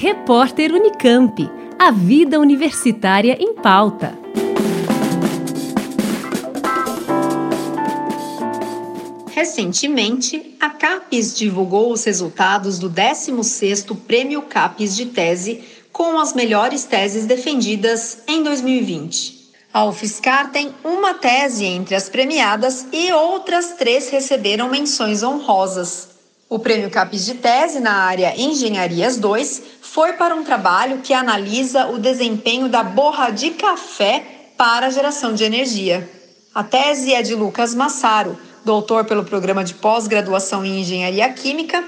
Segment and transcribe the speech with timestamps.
[0.00, 1.50] Repórter Unicamp.
[1.76, 4.16] A vida universitária em pauta.
[9.32, 16.84] Recentemente, a CAPES divulgou os resultados do 16º Prêmio CAPES de Tese com as melhores
[16.84, 19.50] teses defendidas em 2020.
[19.74, 26.10] A UFSCar tem uma tese entre as premiadas e outras três receberam menções honrosas.
[26.50, 31.86] O Prêmio CAPES de Tese na área Engenharias 2 foi para um trabalho que analisa
[31.86, 36.08] o desempenho da borra de café para a geração de energia.
[36.54, 41.82] A tese é de Lucas Massaro, doutor pelo programa de pós-graduação em Engenharia Química,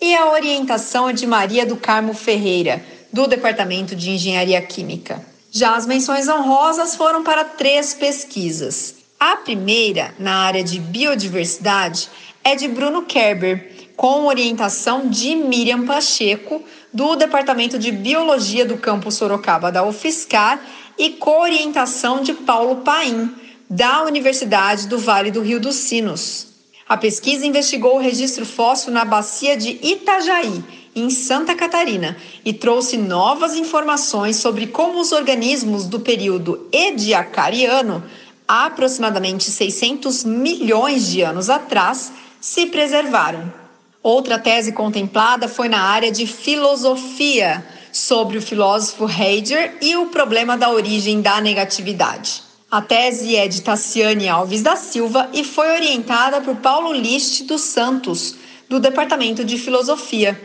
[0.00, 5.24] e a orientação é de Maria do Carmo Ferreira, do Departamento de Engenharia Química.
[5.50, 8.96] Já as menções honrosas foram para três pesquisas.
[9.18, 12.10] A primeira, na área de biodiversidade,
[12.46, 19.10] é de Bruno Kerber, com orientação de Miriam Pacheco, do Departamento de Biologia do Campo
[19.10, 20.64] Sorocaba da UFSCar,
[20.96, 23.34] e co-orientação de Paulo Paim,
[23.68, 26.46] da Universidade do Vale do Rio dos Sinos.
[26.88, 30.62] A pesquisa investigou o registro fóssil na bacia de Itajaí,
[30.94, 38.04] em Santa Catarina, e trouxe novas informações sobre como os organismos do período ediacariano,
[38.46, 42.12] aproximadamente 600 milhões de anos atrás,
[42.46, 43.52] se preservaram.
[44.00, 50.56] Outra tese contemplada foi na área de filosofia, sobre o filósofo Heidegger e o problema
[50.56, 52.42] da origem da negatividade.
[52.70, 57.62] A tese é de Tassiane Alves da Silva e foi orientada por Paulo Liste dos
[57.62, 58.36] Santos,
[58.68, 60.40] do Departamento de Filosofia.